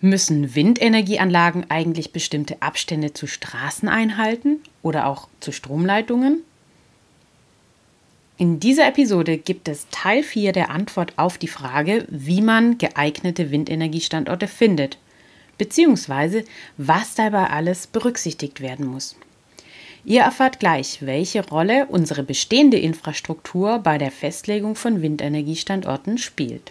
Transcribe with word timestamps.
Müssen 0.00 0.54
Windenergieanlagen 0.54 1.70
eigentlich 1.70 2.12
bestimmte 2.12 2.62
Abstände 2.62 3.14
zu 3.14 3.26
Straßen 3.26 3.88
einhalten 3.88 4.58
oder 4.80 5.06
auch 5.06 5.28
zu 5.40 5.50
Stromleitungen? 5.50 6.44
In 8.36 8.60
dieser 8.60 8.86
Episode 8.86 9.38
gibt 9.38 9.66
es 9.66 9.88
Teil 9.90 10.22
4 10.22 10.52
der 10.52 10.70
Antwort 10.70 11.14
auf 11.16 11.36
die 11.36 11.48
Frage, 11.48 12.06
wie 12.08 12.40
man 12.42 12.78
geeignete 12.78 13.50
Windenergiestandorte 13.50 14.46
findet, 14.46 14.98
beziehungsweise 15.58 16.44
was 16.76 17.16
dabei 17.16 17.50
alles 17.50 17.88
berücksichtigt 17.88 18.60
werden 18.60 18.86
muss. 18.86 19.16
Ihr 20.04 20.20
erfahrt 20.20 20.60
gleich, 20.60 20.98
welche 21.04 21.44
Rolle 21.44 21.86
unsere 21.86 22.22
bestehende 22.22 22.78
Infrastruktur 22.78 23.80
bei 23.80 23.98
der 23.98 24.12
Festlegung 24.12 24.76
von 24.76 25.02
Windenergiestandorten 25.02 26.18
spielt. 26.18 26.70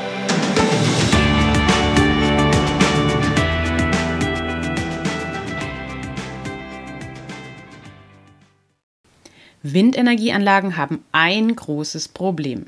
Windenergieanlagen 9.63 10.75
haben 10.75 11.03
ein 11.11 11.55
großes 11.55 12.07
Problem. 12.07 12.65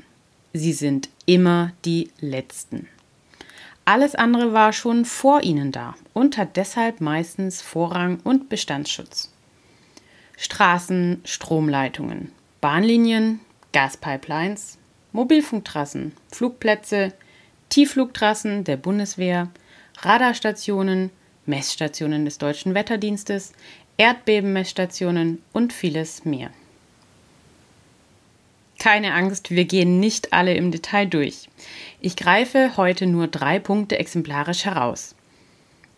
Sie 0.52 0.72
sind 0.72 1.08
immer 1.26 1.72
die 1.84 2.12
letzten. 2.20 2.88
Alles 3.84 4.14
andere 4.14 4.52
war 4.52 4.72
schon 4.72 5.04
vor 5.04 5.42
ihnen 5.42 5.72
da 5.72 5.96
und 6.12 6.38
hat 6.38 6.56
deshalb 6.56 7.00
meistens 7.00 7.60
Vorrang 7.60 8.20
und 8.22 8.48
Bestandsschutz. 8.48 9.32
Straßen, 10.36 11.20
Stromleitungen, 11.24 12.30
Bahnlinien, 12.60 13.40
Gaspipelines, 13.72 14.78
Mobilfunktrassen, 15.10 16.12
Flugplätze, 16.30 17.12
Tiefflugtrassen 17.70 18.62
der 18.62 18.76
Bundeswehr, 18.76 19.50
Radarstationen, 19.98 21.10
Messstationen 21.44 22.24
des 22.24 22.38
deutschen 22.38 22.74
Wetterdienstes, 22.74 23.52
Erdbebenmessstationen 23.96 25.42
und 25.52 25.72
vieles 25.72 26.24
mehr. 26.24 26.50
Keine 28.84 29.14
Angst, 29.14 29.50
wir 29.50 29.64
gehen 29.64 29.98
nicht 29.98 30.34
alle 30.34 30.52
im 30.52 30.70
Detail 30.70 31.06
durch. 31.06 31.48
Ich 32.02 32.16
greife 32.16 32.76
heute 32.76 33.06
nur 33.06 33.28
drei 33.28 33.58
Punkte 33.58 33.98
exemplarisch 33.98 34.66
heraus. 34.66 35.14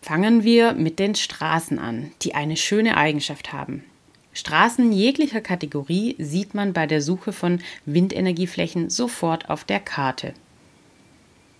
Fangen 0.01 0.45
wir 0.45 0.71
mit 0.71 0.97
den 0.97 1.13
Straßen 1.13 1.79
an, 1.79 2.11
die 2.21 2.33
eine 2.33 2.55
schöne 2.55 2.95
Eigenschaft 2.95 3.51
haben. 3.51 3.83
Straßen 4.31 4.93
jeglicher 4.93 5.41
Kategorie 5.41 6.15
sieht 6.17 6.53
man 6.53 6.71
bei 6.71 6.87
der 6.87 7.01
Suche 7.01 7.33
von 7.33 7.59
Windenergieflächen 7.85 8.89
sofort 8.89 9.49
auf 9.49 9.65
der 9.65 9.81
Karte. 9.81 10.33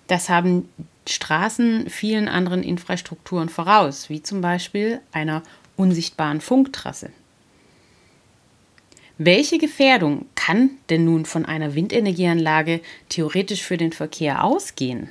Das 0.07 0.29
haben 0.29 0.69
Straßen 1.09 1.89
vielen 1.89 2.29
anderen 2.29 2.63
Infrastrukturen 2.63 3.49
voraus, 3.49 4.09
wie 4.09 4.23
zum 4.23 4.39
Beispiel 4.39 5.01
einer 5.11 5.43
unsichtbaren 5.75 6.39
Funktrasse. 6.39 7.11
Welche 9.17 9.57
Gefährdung 9.57 10.27
kann 10.47 10.69
denn 10.89 11.03
nun 11.03 11.25
von 11.25 11.45
einer 11.45 11.75
Windenergieanlage 11.75 12.79
theoretisch 13.09 13.63
für 13.63 13.75
den 13.75 13.91
Verkehr 13.91 14.45
ausgehen? 14.45 15.09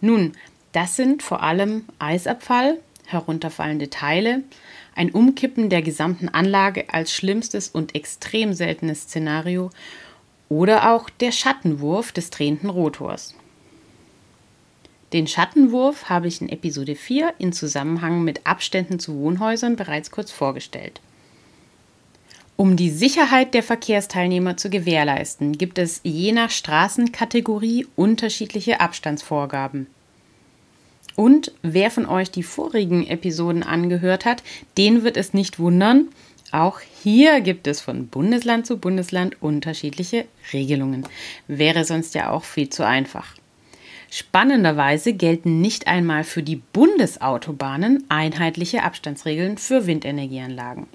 Nun, 0.00 0.34
das 0.70 0.94
sind 0.94 1.24
vor 1.24 1.42
allem 1.42 1.86
Eisabfall, 1.98 2.78
herunterfallende 3.06 3.90
Teile, 3.90 4.44
ein 4.94 5.10
Umkippen 5.10 5.70
der 5.70 5.82
gesamten 5.82 6.28
Anlage 6.28 6.84
als 6.88 7.12
schlimmstes 7.12 7.68
und 7.68 7.96
extrem 7.96 8.52
seltenes 8.52 9.02
Szenario 9.02 9.70
oder 10.48 10.92
auch 10.92 11.10
der 11.10 11.32
Schattenwurf 11.32 12.12
des 12.12 12.30
drehenden 12.30 12.70
Rotors. 12.70 13.34
Den 15.12 15.26
Schattenwurf 15.26 16.08
habe 16.08 16.28
ich 16.28 16.40
in 16.40 16.48
Episode 16.48 16.94
4 16.94 17.34
in 17.38 17.52
Zusammenhang 17.52 18.22
mit 18.22 18.46
Abständen 18.46 19.00
zu 19.00 19.16
Wohnhäusern 19.16 19.74
bereits 19.74 20.12
kurz 20.12 20.30
vorgestellt. 20.30 21.00
Um 22.56 22.76
die 22.76 22.90
Sicherheit 22.90 23.52
der 23.52 23.62
Verkehrsteilnehmer 23.62 24.56
zu 24.56 24.70
gewährleisten, 24.70 25.58
gibt 25.58 25.78
es 25.78 26.00
je 26.04 26.32
nach 26.32 26.50
Straßenkategorie 26.50 27.86
unterschiedliche 27.96 28.80
Abstandsvorgaben. 28.80 29.86
Und 31.16 31.52
wer 31.62 31.90
von 31.90 32.06
euch 32.06 32.30
die 32.30 32.42
vorigen 32.42 33.06
Episoden 33.06 33.62
angehört 33.62 34.24
hat, 34.24 34.42
den 34.78 35.02
wird 35.02 35.18
es 35.18 35.34
nicht 35.34 35.58
wundern, 35.58 36.08
auch 36.52 36.80
hier 37.02 37.40
gibt 37.42 37.66
es 37.66 37.80
von 37.80 38.06
Bundesland 38.06 38.66
zu 38.66 38.78
Bundesland 38.78 39.42
unterschiedliche 39.42 40.24
Regelungen. 40.52 41.06
Wäre 41.48 41.84
sonst 41.84 42.14
ja 42.14 42.30
auch 42.30 42.44
viel 42.44 42.70
zu 42.70 42.86
einfach. 42.86 43.34
Spannenderweise 44.10 45.12
gelten 45.12 45.60
nicht 45.60 45.88
einmal 45.88 46.24
für 46.24 46.42
die 46.42 46.62
Bundesautobahnen 46.72 48.04
einheitliche 48.08 48.84
Abstandsregeln 48.84 49.58
für 49.58 49.86
Windenergieanlagen. 49.86 50.86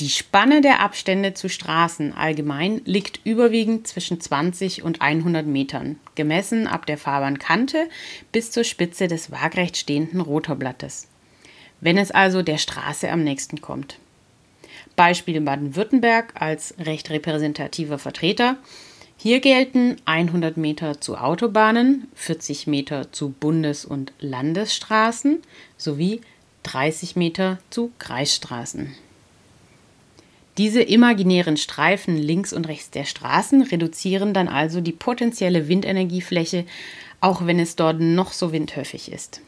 Die 0.00 0.08
Spanne 0.08 0.62
der 0.62 0.80
Abstände 0.80 1.34
zu 1.34 1.50
Straßen 1.50 2.14
allgemein 2.14 2.80
liegt 2.86 3.20
überwiegend 3.24 3.86
zwischen 3.86 4.18
20 4.18 4.82
und 4.82 5.02
100 5.02 5.46
Metern, 5.46 6.00
gemessen 6.14 6.66
ab 6.66 6.86
der 6.86 6.96
Fahrbahnkante 6.96 7.86
bis 8.32 8.50
zur 8.50 8.64
Spitze 8.64 9.08
des 9.08 9.30
waagrecht 9.30 9.76
stehenden 9.76 10.22
Rotorblattes, 10.22 11.06
wenn 11.82 11.98
es 11.98 12.10
also 12.10 12.40
der 12.40 12.56
Straße 12.56 13.10
am 13.10 13.22
nächsten 13.22 13.60
kommt. 13.60 13.98
Beispiel 14.96 15.38
Baden-Württemberg 15.42 16.32
als 16.34 16.74
recht 16.78 17.10
repräsentativer 17.10 17.98
Vertreter. 17.98 18.56
Hier 19.18 19.40
gelten 19.40 19.96
100 20.06 20.56
Meter 20.56 21.02
zu 21.02 21.18
Autobahnen, 21.18 22.08
40 22.14 22.66
Meter 22.66 23.12
zu 23.12 23.28
Bundes- 23.28 23.84
und 23.84 24.14
Landesstraßen 24.18 25.42
sowie 25.76 26.22
30 26.62 27.16
Meter 27.16 27.58
zu 27.68 27.92
Kreisstraßen. 27.98 28.96
Diese 30.58 30.82
imaginären 30.82 31.56
Streifen 31.56 32.16
links 32.16 32.52
und 32.52 32.68
rechts 32.68 32.90
der 32.90 33.04
Straßen 33.04 33.62
reduzieren 33.62 34.34
dann 34.34 34.48
also 34.48 34.80
die 34.80 34.92
potenzielle 34.92 35.68
Windenergiefläche, 35.68 36.64
auch 37.20 37.46
wenn 37.46 37.58
es 37.58 37.76
dort 37.76 38.00
noch 38.00 38.32
so 38.32 38.52
windhöfig 38.52 39.12
ist. 39.12 39.40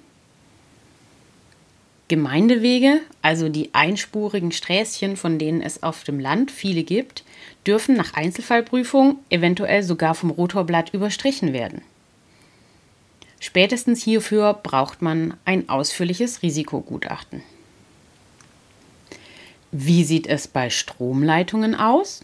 Gemeindewege, 2.09 3.01
also 3.23 3.49
die 3.49 3.73
einspurigen 3.73 4.53
Sträßchen, 4.53 5.17
von 5.17 5.39
denen 5.39 5.63
es 5.63 5.83
auf 5.83 6.05
dem 6.05 6.21
Land 6.21 6.51
viele 6.51 6.83
gibt, 6.83 7.25
dürfen 7.67 7.97
nach 7.97 8.13
Einzelfallprüfung 8.15 9.19
eventuell 9.31 9.83
sogar 9.83 10.15
vom 10.15 10.31
Rotorblatt 10.31 10.93
überstrichen 10.93 11.53
werden. 11.53 11.81
Spätestens 13.41 14.03
hierfür 14.05 14.55
braucht 14.55 15.03
man 15.03 15.35
ein 15.45 15.69
ausführliches 15.69 16.43
Risikogutachten. 16.43 17.43
Wie 19.75 20.05
sieht 20.05 20.27
es 20.27 20.49
bei 20.49 20.69
Stromleitungen 20.69 21.75
aus? 21.75 22.23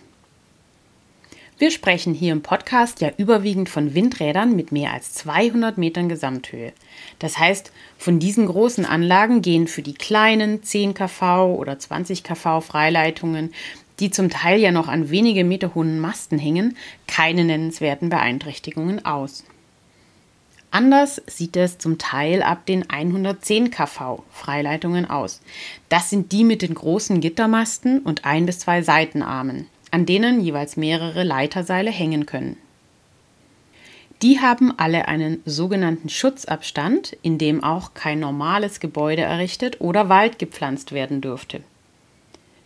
Wir 1.57 1.71
sprechen 1.71 2.13
hier 2.13 2.33
im 2.33 2.43
Podcast 2.43 3.01
ja 3.01 3.11
überwiegend 3.17 3.71
von 3.71 3.95
Windrädern 3.95 4.55
mit 4.55 4.71
mehr 4.71 4.93
als 4.93 5.15
200 5.15 5.79
Metern 5.79 6.11
Gesamthöhe. 6.11 6.75
Das 7.19 7.39
heißt, 7.39 7.73
von 7.97 8.19
diesen 8.19 8.49
großen 8.49 8.85
Anlagen 8.85 9.41
gehen 9.41 9.67
für 9.67 9.81
die 9.81 9.95
kleinen 9.95 10.63
10 10.63 10.93
kV 10.93 11.55
oder 11.59 11.79
20 11.79 12.23
kV 12.23 12.61
Freileitungen, 12.61 13.55
die 13.99 14.11
zum 14.11 14.29
Teil 14.29 14.61
ja 14.61 14.71
noch 14.71 14.89
an 14.89 15.09
wenige 15.09 15.43
Meter 15.43 15.75
hohen 15.75 16.01
Masten 16.01 16.39
hängen, 16.39 16.77
keine 17.07 17.47
nennenswerten 17.47 18.11
Beeinträchtigungen 18.11 19.07
aus. 19.07 19.43
Anders 20.79 21.21
sieht 21.27 21.57
es 21.57 21.79
zum 21.79 21.99
Teil 21.99 22.41
ab 22.41 22.65
den 22.67 22.89
110 22.89 23.73
kV 23.73 24.23
Freileitungen 24.31 25.11
aus. 25.11 25.41
Das 25.89 26.09
sind 26.09 26.31
die 26.31 26.45
mit 26.45 26.63
den 26.63 26.73
großen 26.73 27.21
Gittermasten 27.21 27.99
und 27.99 28.25
ein 28.25 28.47
bis 28.47 28.61
zwei 28.61 28.83
Seitenarmen, 28.83 29.67
an 29.91 30.07
denen 30.07 30.41
jeweils 30.41 30.77
mehrere 30.77 31.25
Leiterseile 31.25 31.91
hängen 31.91 32.27
können. 32.27 32.59
Die 34.23 34.39
haben 34.39 34.73
alle 34.79 35.09
einen 35.09 35.43
sogenannten 35.45 36.11
Schutzabstand, 36.11 37.17
in 37.23 37.39
dem 37.39 37.65
auch 37.65 37.95
kein 37.95 38.21
normales 38.21 38.79
Gebäude 38.79 39.23
errichtet 39.23 39.81
oder 39.81 40.09
Wald 40.09 40.39
gepflanzt 40.39 40.93
werden 40.93 41.21
dürfte. 41.21 41.61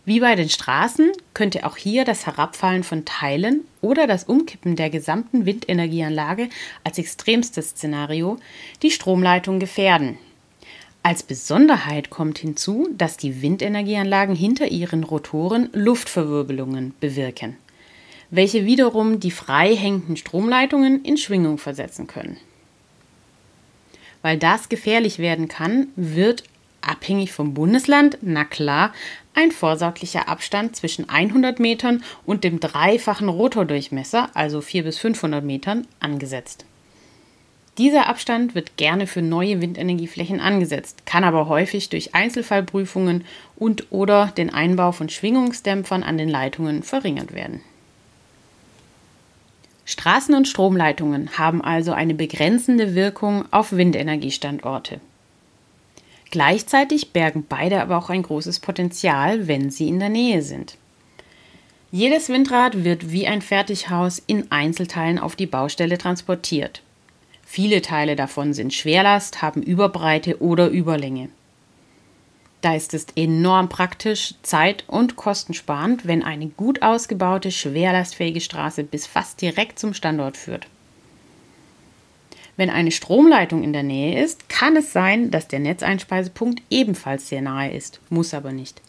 Wie 0.05 0.19
bei 0.19 0.35
den 0.35 0.49
Straßen 0.49 1.11
könnte 1.33 1.65
auch 1.65 1.77
hier 1.77 2.03
das 2.03 2.25
Herabfallen 2.25 2.83
von 2.83 3.05
Teilen 3.05 3.61
oder 3.81 4.05
das 4.05 4.25
Umkippen 4.25 4.75
der 4.75 4.89
gesamten 4.89 5.45
Windenergieanlage 5.45 6.49
als 6.83 6.97
extremstes 6.97 7.69
Szenario 7.69 8.37
die 8.81 8.91
Stromleitung 8.91 9.59
gefährden. 9.59 10.17
Als 11.03 11.23
Besonderheit 11.23 12.09
kommt 12.09 12.37
hinzu, 12.37 12.89
dass 12.97 13.15
die 13.15 13.41
Windenergieanlagen 13.41 14.35
hinter 14.35 14.67
ihren 14.67 15.03
Rotoren 15.05 15.69
Luftverwirbelungen 15.71 16.93
bewirken, 16.99 17.57
welche 18.29 18.65
wiederum 18.65 19.21
die 19.21 19.31
frei 19.31 19.73
hängenden 19.75 20.17
Stromleitungen 20.17 21.03
in 21.03 21.17
Schwingung 21.17 21.57
versetzen 21.57 22.07
können. 22.07 22.37
Weil 24.21 24.37
das 24.37 24.67
gefährlich 24.69 25.19
werden 25.19 25.49
kann, 25.49 25.87
wird 25.95 26.43
abhängig 26.79 27.31
vom 27.31 27.53
Bundesland, 27.53 28.17
na 28.21 28.45
klar, 28.45 28.93
ein 29.33 29.51
vorsorglicher 29.51 30.27
Abstand 30.27 30.75
zwischen 30.75 31.09
100 31.09 31.59
Metern 31.59 32.03
und 32.25 32.43
dem 32.43 32.59
dreifachen 32.59 33.29
Rotordurchmesser, 33.29 34.29
also 34.33 34.61
400 34.61 34.85
bis 34.85 34.99
500 34.99 35.43
Metern, 35.43 35.87
angesetzt. 35.99 36.65
Dieser 37.79 38.07
Abstand 38.07 38.53
wird 38.53 38.77
gerne 38.77 39.07
für 39.07 39.23
neue 39.23 39.59
Windenergieflächen 39.59 40.39
angesetzt, 40.39 41.07
kann 41.07 41.23
aber 41.23 41.47
häufig 41.47 41.89
durch 41.89 42.13
Einzelfallprüfungen 42.13 43.25
und 43.55 43.91
oder 43.91 44.27
den 44.37 44.51
Einbau 44.51 44.91
von 44.91 45.09
Schwingungsdämpfern 45.09 46.03
an 46.03 46.19
den 46.19 46.29
Leitungen 46.29 46.83
verringert 46.83 47.33
werden. 47.33 47.61
Straßen 49.85 50.35
und 50.35 50.47
Stromleitungen 50.47 51.37
haben 51.37 51.63
also 51.63 51.93
eine 51.93 52.13
begrenzende 52.13 52.93
Wirkung 52.93 53.45
auf 53.51 53.71
Windenergiestandorte. 53.71 55.01
Gleichzeitig 56.33 57.11
bergen 57.11 57.45
beide 57.47 57.79
aber 57.79 57.95
auch 57.95 58.09
ein 58.09 58.23
großes 58.23 58.59
Potenzial, 58.59 59.47
wenn 59.47 59.69
sie 59.69 59.87
in 59.87 59.99
der 59.99 60.09
Nähe 60.09 60.41
sind. 60.41 60.79
Jedes 61.91 62.27
Windrad 62.27 62.83
wird 62.83 63.11
wie 63.11 63.27
ein 63.27 63.43
Fertighaus 63.43 64.19
in 64.25 64.51
Einzelteilen 64.51 65.19
auf 65.19 65.35
die 65.35 65.45
Baustelle 65.45 65.99
transportiert. 65.99 66.81
Viele 67.45 67.83
Teile 67.83 68.15
davon 68.15 68.55
sind 68.55 68.73
Schwerlast, 68.73 69.43
haben 69.43 69.61
Überbreite 69.61 70.41
oder 70.41 70.69
Überlänge. 70.69 71.29
Da 72.61 72.73
ist 72.73 72.95
es 72.95 73.05
enorm 73.15 73.69
praktisch, 73.69 74.33
zeit- 74.41 74.85
und 74.87 75.15
kostensparend, 75.15 76.07
wenn 76.07 76.23
eine 76.23 76.47
gut 76.47 76.81
ausgebaute, 76.81 77.51
schwerlastfähige 77.51 78.41
Straße 78.41 78.83
bis 78.83 79.05
fast 79.05 79.39
direkt 79.39 79.77
zum 79.77 79.93
Standort 79.93 80.37
führt. 80.37 80.65
Wenn 82.55 82.69
eine 82.69 82.91
Stromleitung 82.91 83.63
in 83.63 83.73
der 83.73 83.83
Nähe 83.83 84.23
ist, 84.23 84.47
kann 84.47 84.75
es 84.75 84.93
sein, 84.93 85.31
dass 85.31 85.47
der 85.47 85.59
Netzeinspeisepunkt 85.59 86.61
ebenfalls 86.69 87.27
sehr 87.27 87.41
nahe 87.41 87.71
ist, 87.71 87.99
muss 88.09 88.33
aber 88.33 88.51
nicht. 88.51 88.81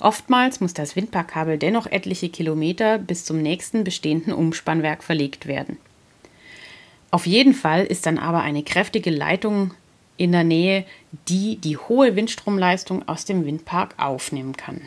Oftmals 0.00 0.60
muss 0.60 0.74
das 0.74 0.94
Windparkkabel 0.94 1.58
dennoch 1.58 1.86
etliche 1.86 2.28
Kilometer 2.28 2.98
bis 2.98 3.24
zum 3.24 3.42
nächsten 3.42 3.82
bestehenden 3.82 4.32
Umspannwerk 4.32 5.02
verlegt 5.02 5.46
werden. 5.46 5.78
Auf 7.10 7.26
jeden 7.26 7.54
Fall 7.54 7.84
ist 7.84 8.06
dann 8.06 8.18
aber 8.18 8.42
eine 8.42 8.62
kräftige 8.62 9.10
Leitung 9.10 9.72
in 10.18 10.32
der 10.32 10.44
Nähe, 10.44 10.84
die 11.28 11.56
die 11.56 11.78
hohe 11.78 12.14
Windstromleistung 12.14 13.08
aus 13.08 13.24
dem 13.24 13.46
Windpark 13.46 13.94
aufnehmen 13.96 14.56
kann. 14.56 14.82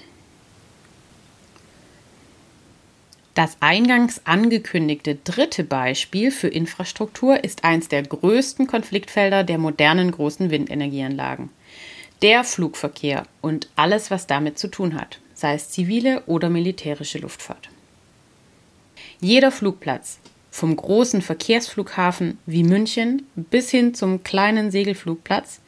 Das 3.34 3.58
eingangs 3.62 4.22
angekündigte 4.26 5.16
dritte 5.16 5.64
Beispiel 5.64 6.32
für 6.32 6.50
Infrastruktur 6.50 7.44
ist 7.44 7.64
eines 7.64 7.88
der 7.88 8.04
größten 8.04 8.68
Konfliktfelder 8.68 9.44
der 9.44 9.58
modernen 9.58 10.12
großen 10.12 10.50
Windenergieanlagen. 10.50 11.50
Der 12.22 12.44
Flugverkehr 12.44 13.24
und 13.40 13.70
alles, 13.76 14.12
was 14.12 14.28
damit 14.28 14.60
zu 14.60 14.68
tun 14.68 14.96
hat, 14.96 15.20
sei 15.34 15.54
es 15.54 15.70
zivile 15.70 16.24
oder 16.28 16.50
militärische 16.50 17.20
Luftfahrt. 17.20 17.70
Jeder 19.22 19.52
Flugplatz, 19.52 20.20
vom 20.52 20.76
großen 20.76 21.22
Verkehrsflughafen 21.22 22.38
wie 22.46 22.64
München 22.64 23.26
bis 23.36 23.72
hin 23.72 23.94
zum 23.94 24.24
kleinen 24.24 24.72
Segelflugplatz, 24.72 25.62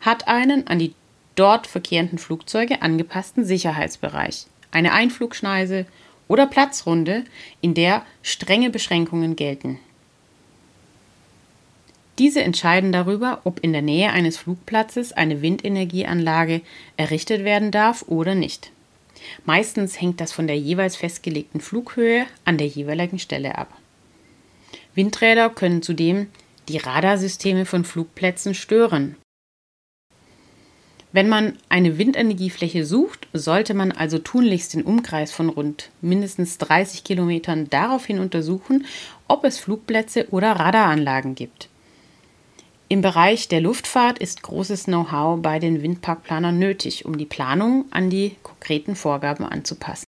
hat 0.00 0.26
einen 0.26 0.66
an 0.66 0.78
die 0.78 0.94
dort 1.34 1.66
verkehrenden 1.66 2.18
Flugzeuge 2.18 2.80
angepassten 2.80 3.44
Sicherheitsbereich, 3.44 4.46
eine 4.70 4.92
Einflugschneise 4.92 5.86
oder 6.30 6.46
Platzrunde, 6.46 7.24
in 7.60 7.74
der 7.74 8.06
strenge 8.22 8.70
Beschränkungen 8.70 9.34
gelten. 9.34 9.80
Diese 12.20 12.40
entscheiden 12.44 12.92
darüber, 12.92 13.40
ob 13.42 13.58
in 13.60 13.72
der 13.72 13.82
Nähe 13.82 14.12
eines 14.12 14.36
Flugplatzes 14.36 15.12
eine 15.12 15.42
Windenergieanlage 15.42 16.60
errichtet 16.96 17.42
werden 17.42 17.72
darf 17.72 18.04
oder 18.06 18.36
nicht. 18.36 18.70
Meistens 19.44 20.00
hängt 20.00 20.20
das 20.20 20.30
von 20.30 20.46
der 20.46 20.56
jeweils 20.56 20.94
festgelegten 20.94 21.60
Flughöhe 21.60 22.26
an 22.44 22.58
der 22.58 22.68
jeweiligen 22.68 23.18
Stelle 23.18 23.58
ab. 23.58 23.76
Windräder 24.94 25.50
können 25.50 25.82
zudem 25.82 26.28
die 26.68 26.78
Radarsysteme 26.78 27.66
von 27.66 27.84
Flugplätzen 27.84 28.54
stören 28.54 29.16
wenn 31.12 31.28
man 31.28 31.58
eine 31.68 31.98
Windenergiefläche 31.98 32.86
sucht, 32.86 33.26
sollte 33.32 33.74
man 33.74 33.90
also 33.90 34.18
tunlichst 34.18 34.74
den 34.74 34.82
Umkreis 34.82 35.32
von 35.32 35.48
rund 35.48 35.90
mindestens 36.00 36.58
30 36.58 37.02
Kilometern 37.02 37.68
daraufhin 37.68 38.20
untersuchen, 38.20 38.86
ob 39.26 39.44
es 39.44 39.58
Flugplätze 39.58 40.28
oder 40.30 40.52
Radaranlagen 40.52 41.34
gibt. 41.34 41.68
Im 42.88 43.02
Bereich 43.02 43.48
der 43.48 43.60
Luftfahrt 43.60 44.18
ist 44.18 44.42
großes 44.42 44.84
Know-how 44.84 45.40
bei 45.40 45.58
den 45.58 45.82
Windparkplanern 45.82 46.58
nötig, 46.58 47.04
um 47.04 47.18
die 47.18 47.26
Planung 47.26 47.84
an 47.90 48.10
die 48.10 48.36
konkreten 48.42 48.96
Vorgaben 48.96 49.44
anzupassen. 49.44 50.04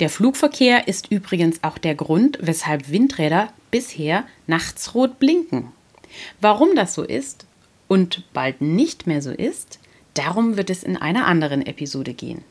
Der 0.00 0.10
Flugverkehr 0.10 0.88
ist 0.88 1.10
übrigens 1.10 1.62
auch 1.62 1.78
der 1.78 1.94
Grund, 1.94 2.38
weshalb 2.40 2.90
Windräder 2.90 3.52
bisher 3.70 4.24
nachts 4.46 4.94
rot 4.94 5.18
blinken. 5.18 5.72
Warum 6.40 6.74
das 6.74 6.94
so 6.94 7.02
ist, 7.02 7.46
und 7.88 8.24
bald 8.32 8.60
nicht 8.60 9.06
mehr 9.06 9.22
so 9.22 9.30
ist, 9.30 9.78
darum 10.14 10.56
wird 10.56 10.70
es 10.70 10.82
in 10.82 10.96
einer 10.96 11.26
anderen 11.26 11.64
Episode 11.66 12.14
gehen. 12.14 12.42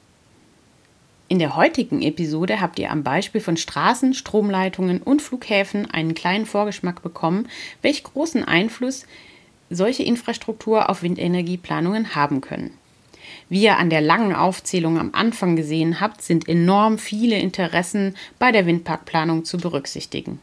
In 1.30 1.40
der 1.40 1.56
heutigen 1.56 2.02
Episode 2.02 2.62
habt 2.62 2.78
ihr 2.78 2.92
am 2.92 3.04
Beispiel 3.04 3.42
von 3.42 3.58
Straßen, 3.58 4.14
Stromleitungen 4.14 5.02
und 5.02 5.22
Flughäfen 5.22 5.90
einen 5.90 6.14
kleinen 6.14 6.46
Vorgeschmack 6.46 7.02
bekommen, 7.02 7.48
welch 7.82 8.04
großen 8.04 8.44
Einfluss 8.44 9.06
solche 9.70 10.04
Infrastruktur 10.04 10.90
auf 10.90 11.02
Windenergieplanungen 11.02 12.14
haben 12.14 12.42
können. 12.42 12.78
Wie 13.50 13.64
ihr 13.64 13.78
an 13.78 13.90
der 13.90 14.02
langen 14.02 14.36
Aufzählung 14.36 15.00
am 15.00 15.10
Anfang 15.14 15.56
gesehen 15.56 16.00
habt, 16.00 16.22
sind 16.22 16.48
enorm 16.48 16.98
viele 16.98 17.40
Interessen 17.40 18.16
bei 18.38 18.52
der 18.52 18.66
Windparkplanung 18.66 19.46
zu 19.46 19.58
berücksichtigen. 19.58 20.40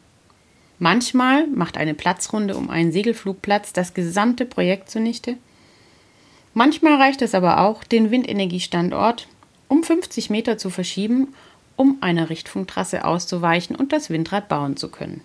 Manchmal 0.80 1.46
macht 1.46 1.76
eine 1.76 1.92
Platzrunde 1.92 2.56
um 2.56 2.70
einen 2.70 2.90
Segelflugplatz 2.90 3.74
das 3.74 3.92
gesamte 3.92 4.46
Projekt 4.46 4.88
zunichte. 4.90 5.36
Manchmal 6.54 6.94
reicht 6.94 7.20
es 7.20 7.34
aber 7.34 7.60
auch, 7.60 7.84
den 7.84 8.10
Windenergiestandort 8.10 9.28
um 9.68 9.84
50 9.84 10.30
Meter 10.30 10.56
zu 10.56 10.70
verschieben, 10.70 11.34
um 11.76 11.98
einer 12.00 12.30
Richtfunktrasse 12.30 13.04
auszuweichen 13.04 13.76
und 13.76 13.92
das 13.92 14.08
Windrad 14.08 14.48
bauen 14.48 14.78
zu 14.78 14.88
können. 14.88 15.20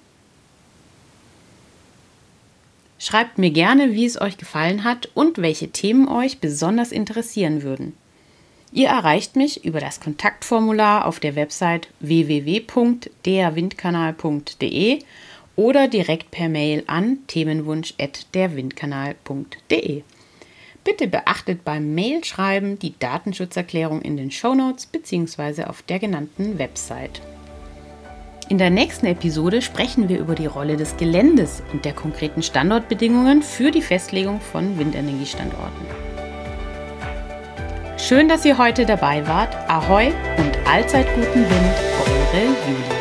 Schreibt 2.99 3.37
mir 3.37 3.51
gerne, 3.51 3.93
wie 3.93 4.05
es 4.05 4.19
euch 4.19 4.35
gefallen 4.37 4.83
hat 4.83 5.09
und 5.13 5.37
welche 5.37 5.69
Themen 5.69 6.09
euch 6.09 6.39
besonders 6.39 6.91
interessieren 6.91 7.63
würden. 7.63 7.95
Ihr 8.73 8.89
erreicht 8.89 9.37
mich 9.37 9.63
über 9.63 9.79
das 9.79 10.01
Kontaktformular 10.01 11.05
auf 11.05 11.21
der 11.21 11.37
Website 11.37 11.87
www.derwindkanal.de 12.01 14.99
oder 15.55 15.87
direkt 15.87 16.31
per 16.31 16.49
Mail 16.49 16.83
an 16.87 17.19
themenwunsch.derwindkanal.de. 17.27 20.01
Bitte 20.83 21.07
beachtet 21.07 21.63
beim 21.65 21.95
Mailschreiben 21.95 22.77
die 22.77 22.93
Datenschutzerklärung 22.99 24.01
in 24.01 24.17
den 24.17 24.31
Shownotes 24.31 24.85
bzw. 24.85 25.63
auf 25.63 25.81
der 25.81 25.97
genannten 25.99 26.59
Website. 26.59 27.21
In 28.47 28.59
der 28.59 28.69
nächsten 28.69 29.07
Episode 29.07 29.63
sprechen 29.63 30.07
wir 30.07 30.19
über 30.19 30.35
die 30.35 30.45
Rolle 30.45 30.77
des 30.77 30.97
Geländes 30.97 31.63
und 31.73 31.83
der 31.83 31.93
konkreten 31.93 32.43
Standortbedingungen 32.43 33.41
für 33.41 33.71
die 33.71 33.81
Festlegung 33.81 34.39
von 34.39 34.77
Windenergiestandorten. 34.77 35.87
Schön, 37.97 38.29
dass 38.29 38.45
ihr 38.45 38.59
heute 38.59 38.85
dabei 38.85 39.25
wart. 39.25 39.55
Ahoi 39.67 40.13
und 40.37 40.55
allzeit 40.67 41.07
guten 41.15 41.41
Wind, 41.41 41.75
eure 42.05 42.43
Julia. 42.43 42.94